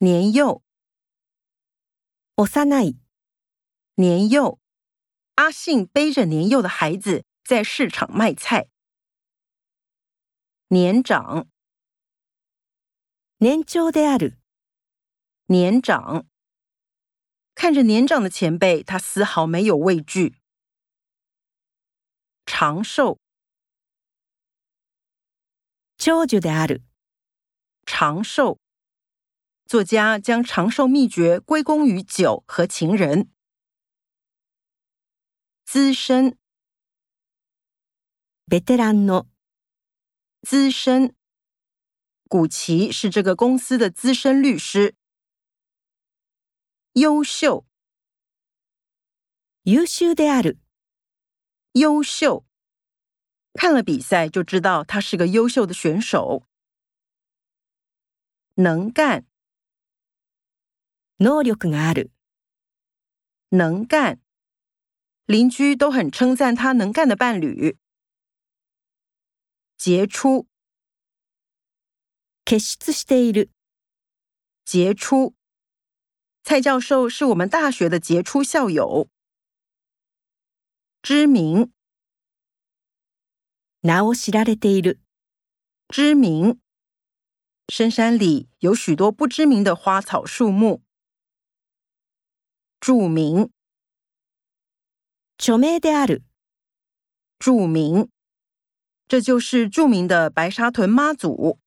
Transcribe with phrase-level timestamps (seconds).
[0.00, 0.62] 年幼，
[2.36, 2.98] おさない。
[3.96, 4.58] 年幼，
[5.36, 8.68] 阿信背着年幼的孩子在市场卖菜。
[10.68, 11.48] 年长，
[13.38, 14.36] 年長である。
[15.46, 16.26] 年长，
[17.54, 20.36] 看着年长的前辈，他丝毫没有畏惧。
[22.44, 23.18] 长寿，
[25.96, 26.82] 長寿である。
[27.86, 28.58] 长寿。
[29.66, 33.28] 作家将长寿秘诀归功于酒和情人。
[35.64, 36.38] 资深，
[38.48, 39.26] ベテランの。
[40.42, 41.16] 资深，
[42.28, 44.94] 古奇是这个公司的资深律师。
[46.92, 47.66] 优秀，
[49.64, 50.58] 優秀である。
[51.72, 52.44] 优秀，
[53.54, 56.46] 看了比赛就知道他是个优秀的选手。
[58.54, 59.26] 能干。
[61.18, 62.10] 能力ある。
[63.50, 64.20] 能干。
[65.26, 67.78] 邻居都很称赞他能干的伴侣。
[69.78, 70.46] 杰出
[72.44, 72.62] 傑
[74.66, 75.34] 杰出。
[76.44, 79.08] 蔡教授是我们大学的杰出校友。
[81.02, 81.72] 知名
[85.90, 86.60] 知名。
[87.72, 90.85] 深山里有许多不知名的花草树木。
[92.86, 93.50] 著名，
[97.42, 98.08] 著名，
[99.08, 101.58] 这就是著名的白沙屯妈祖。